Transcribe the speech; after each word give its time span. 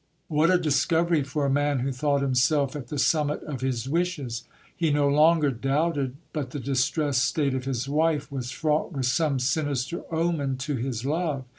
vVhat 0.31 0.51
a 0.51 0.57
discovery 0.57 1.21
for 1.21 1.45
a 1.45 1.49
man 1.51 1.77
who 1.77 1.91
thought 1.91 2.23
himself 2.23 2.75
at 2.75 2.87
the 2.87 2.97
summit 2.97 3.43
of 3.43 3.61
his 3.61 3.87
wishes! 3.87 4.45
He 4.75 4.89
no 4.89 5.07
longer 5.07 5.51
doubted 5.51 6.15
but 6.33 6.49
the 6.49 6.59
distressed 6.59 7.23
state 7.23 7.53
of 7.53 7.65
his 7.65 7.87
wife 7.87 8.31
was 8.31 8.49
fraught 8.49 8.93
with 8.93 9.05
some 9.05 9.37
sinister 9.37 10.01
omen 10.11 10.57
to 10.57 10.75
his 10.75 11.05
love. 11.05 11.45